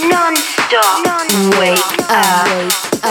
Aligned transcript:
Non-stop. 0.00 1.04
Non-stop. 1.04 1.58
Wake 1.60 1.78
up. 2.08 2.48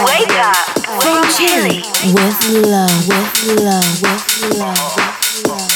Wake 0.04 0.34
up. 0.38 1.02
From. 1.02 1.22
Chile 1.36 1.82
with 2.12 2.66
love, 2.66 3.08
with 3.08 3.60
love, 3.60 4.02
with 4.02 4.58
love, 4.58 4.96
with 4.96 5.48
love. 5.48 5.71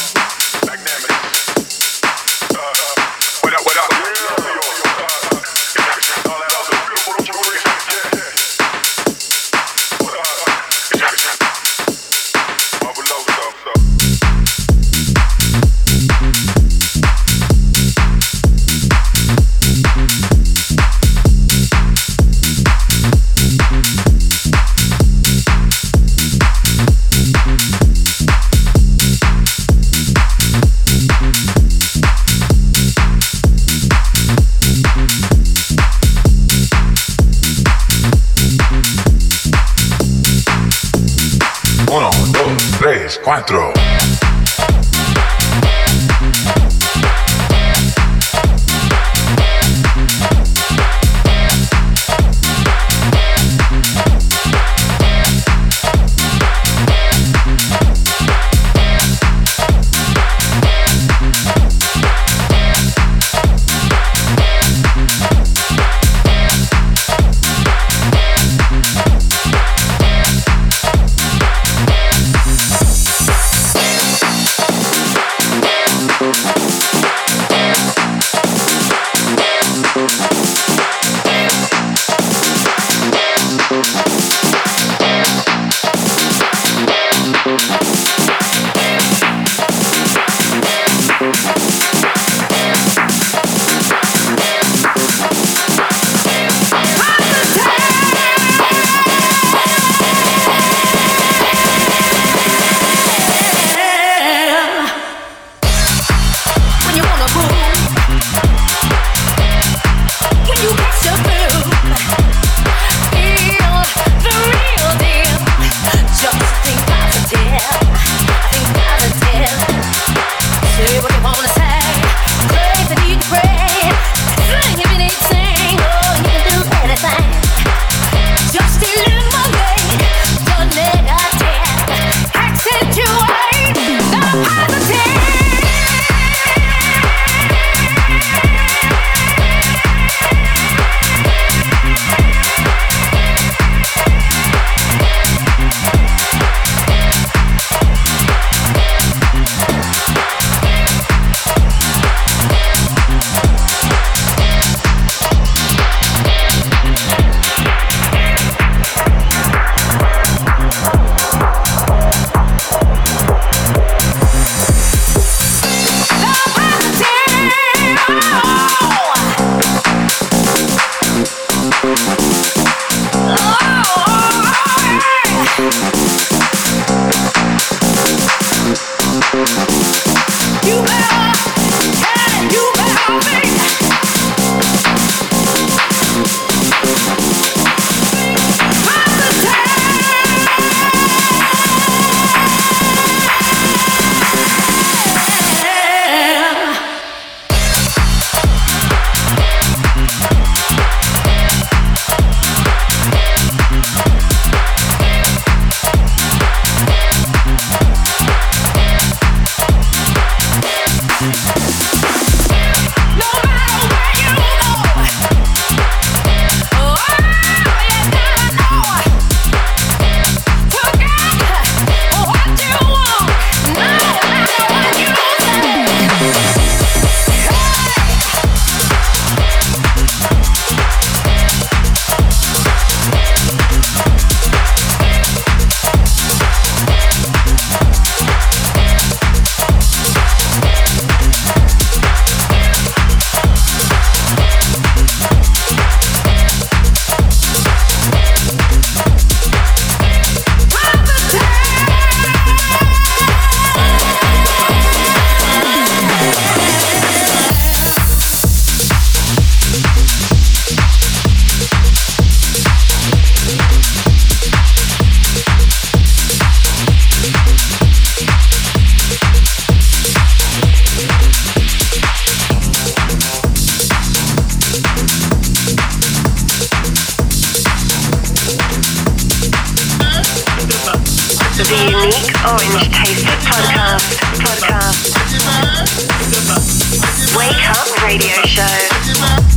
Wake 287.36 287.68
up 287.68 288.02
radio 288.02 288.40
show. 288.46 289.55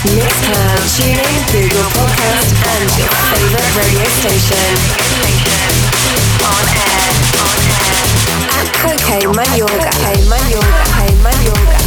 Mixcloud, 0.00 0.80
TuneIn, 0.96 1.52
Google 1.52 1.84
Podcast, 1.92 2.56
and 2.72 2.88
your 2.96 3.12
favorite 3.28 3.76
radio 3.76 4.08
station. 4.08 4.72
On 6.40 6.64
air. 6.72 7.04
On 7.44 7.60
air. 7.84 8.00
At 8.56 8.68
Coke 8.80 9.28
Mayorga. 9.36 9.92
Mayorga. 10.26 11.04
Mayorga. 11.22 11.79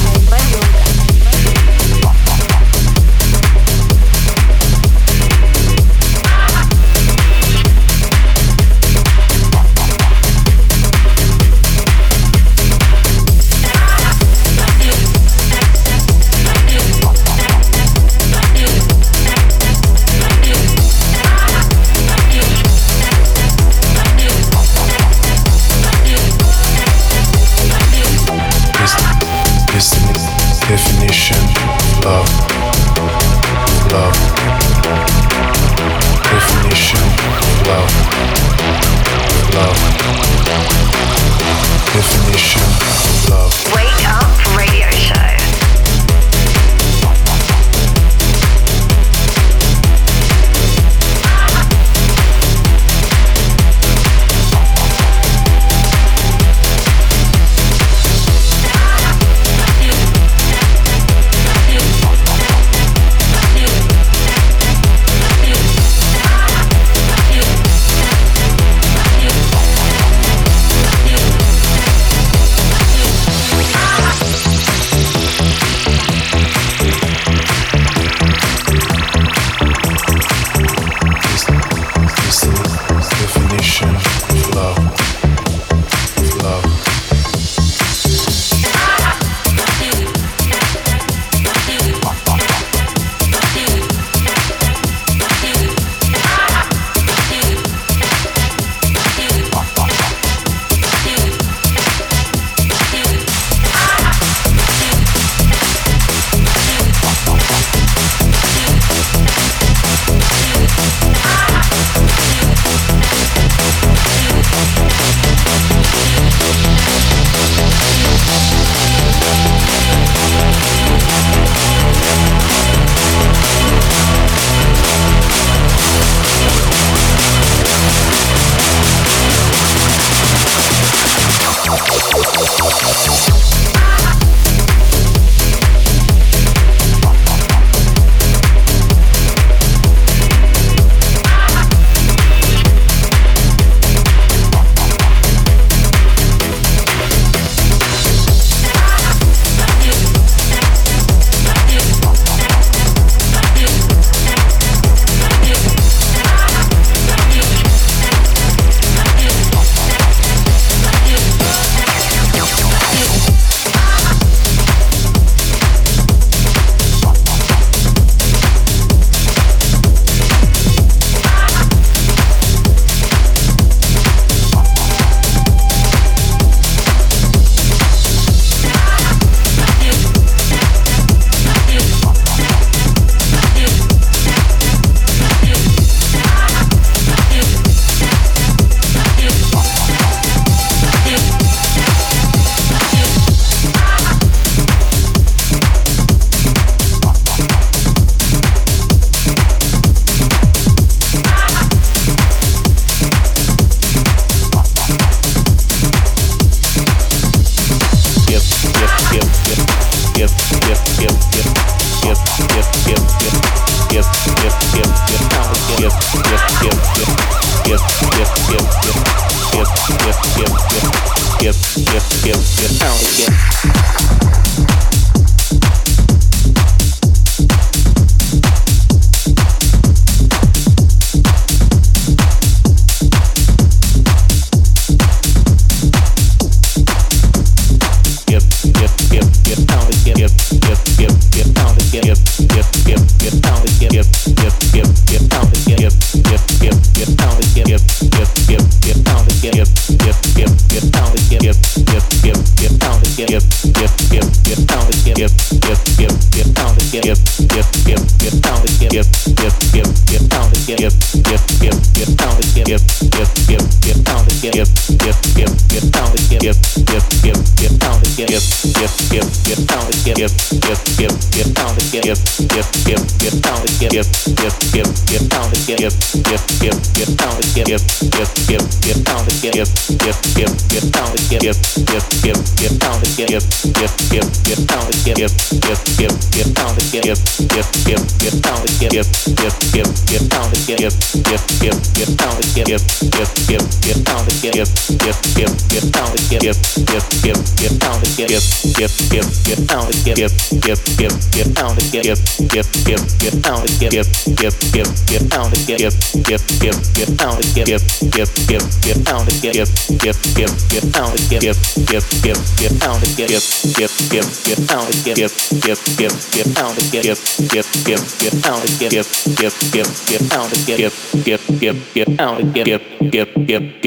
get, 292.65 292.81
get, 293.11 293.47
get 293.47 293.72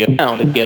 get 0.07 0.21
out 0.21 0.41
and 0.41 0.55
get 0.55 0.66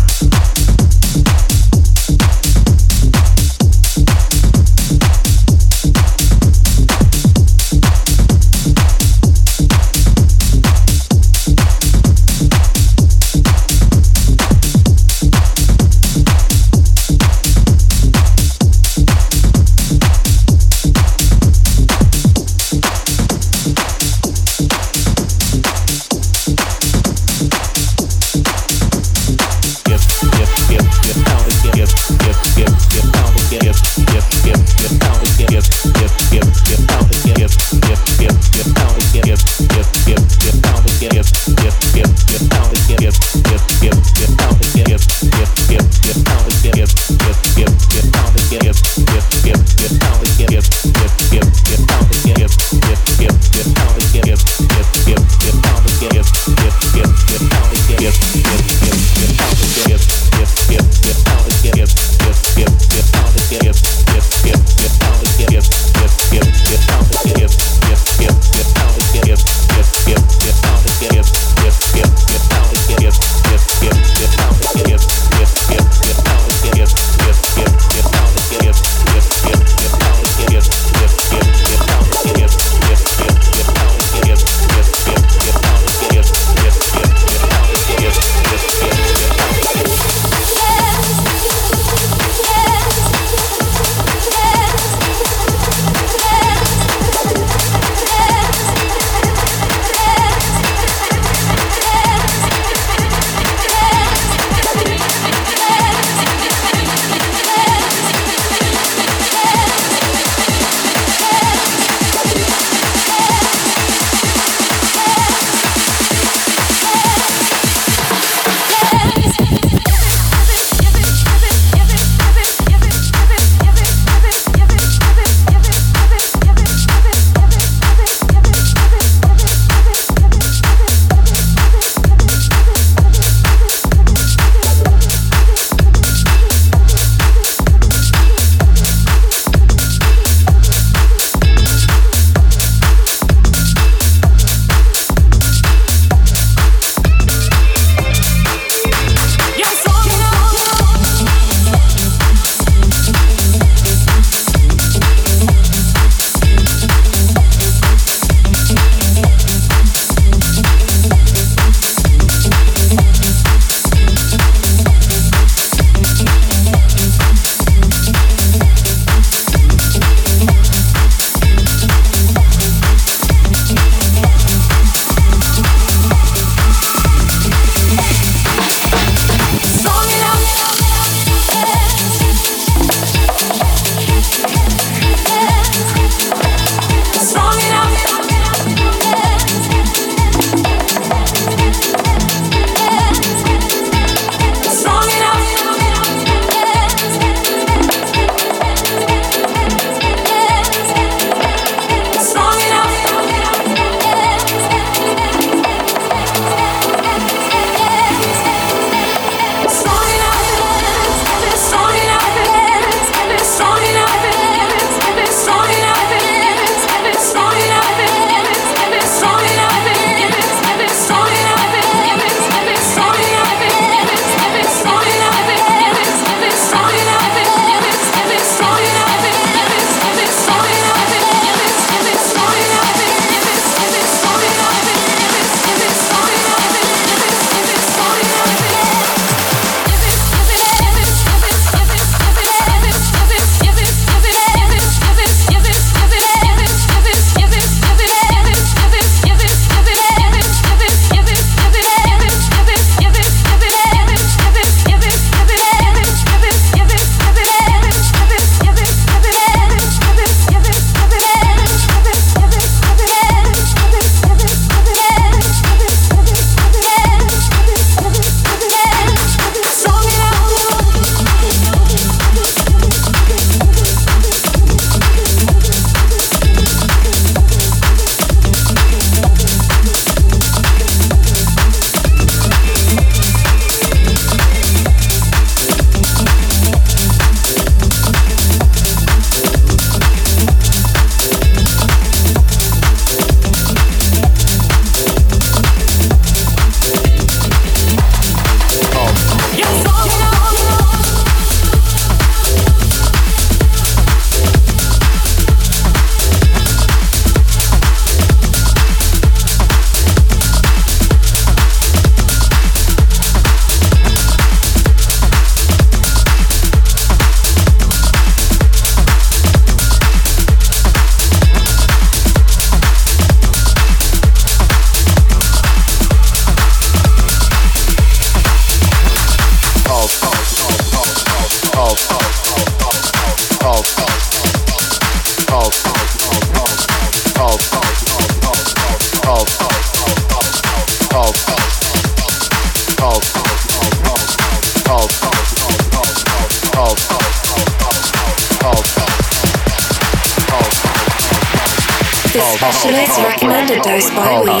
Oh. 354.13 354.60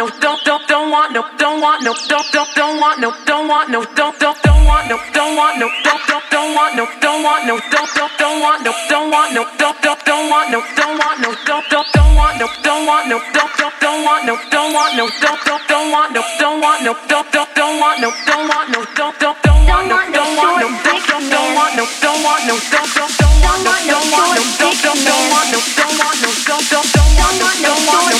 no 0.00 0.08
don't 0.18 0.42
don't 0.44 0.66
don't 0.66 0.90
want 0.90 1.12
no 1.12 1.22
don't 1.36 1.60
want 1.60 1.82
no 1.84 1.92
don't 2.08 2.24
don't 2.32 2.48
don't 2.56 2.80
want 2.80 3.00
no 3.00 3.12
don't 3.26 3.46
want 3.48 3.68
no 3.68 3.84
don't 3.84 4.18
don't 4.18 4.42
don't 4.42 4.64
want 4.64 4.88
no 4.88 4.96
don't 5.12 5.36
want 5.36 5.60
no 5.60 5.68
don't 5.84 6.00
don't 6.08 6.24
don't 6.32 6.54
want 6.56 6.74
no 6.74 6.86
don't 7.02 7.22
want 7.22 7.44
no 7.44 7.60
don't 7.68 7.92
don't 7.92 8.16
don't 8.16 8.40
want 8.40 8.64
no 8.64 8.72
don't 8.88 9.10
want 9.12 9.34
no 9.36 9.44
don't 9.60 9.76
don't 9.84 10.00
don't 10.08 10.24
want 10.24 10.48
no 10.48 10.56
don't 10.72 10.96
want 10.96 11.20
no 11.20 11.28
don't 11.44 11.68
don't 11.68 11.84
don't 11.92 12.16
want 12.16 12.38
no 12.40 12.48
don't 12.64 12.86
want 12.88 13.08
no 13.12 13.18
don't 13.28 13.52
don't 13.60 13.76
don't 13.76 14.04
want 14.08 14.24
no 14.24 14.36
don't 14.48 14.72
want 14.72 14.96
no 14.96 15.04
don't 15.20 15.36
don't 15.44 15.68
don't 15.68 15.92
want 15.92 16.08
no 16.08 16.20
don't 16.40 16.48
want 16.48 16.72
no 16.72 16.88
don't 16.88 17.28
don't 17.28 17.44
don't 17.44 17.84
want 17.84 18.00
no 18.00 18.10
don't 18.24 18.48
want 18.48 18.72
no 18.72 18.80
don't 18.96 19.20
don't 19.20 19.36
don't 19.44 19.68
want 19.68 19.76
no 19.76 20.00
don't 20.00 20.16
want 20.16 20.56
no 20.56 20.80
don't 20.80 21.04
don't 21.10 21.36
don't 21.36 21.54
want 21.58 21.76
no 21.76 21.84
don't 22.00 22.24
want 22.24 22.46
no 22.48 22.56
don't 22.66 22.88
don't 22.88 23.04
don't 23.04 23.44
want 23.44 23.66
no 23.66 23.84
don't 23.92 24.08
want 24.08 24.32
no 24.32 24.44
don't 24.56 24.80
don't 24.80 25.04
don't 25.04 25.28
want 25.28 25.52
no 25.52 25.60
don't 25.60 25.94
want 25.98 26.16
no 26.16 26.30
don't 26.40 26.48
don't 26.48 26.48
don't 26.48 26.48
want 26.48 26.48
no 26.48 26.48
don't 26.48 26.48
want 26.48 26.48
no 26.48 26.48
don't 26.48 26.64
don't 26.70 26.88
don't 27.60 27.86
want 27.86 28.10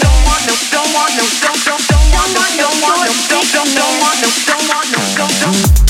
no, 0.00 0.19
don't 0.46 0.92
want 0.94 1.12
no, 1.16 1.24
don't, 1.42 1.64
don't, 1.64 1.86
don't 1.88 2.12
want 2.12 2.32
no, 2.32 2.40
don't 2.56 2.80
want 2.80 3.00
no, 3.04 3.12
don't, 3.28 3.52
don't, 3.52 3.74
don't 3.76 4.00
want 4.00 4.20
no, 4.22 4.28
don't 4.46 4.68
want 4.68 4.90
no, 4.90 5.00
don't, 5.16 5.40
don't. 5.40 5.89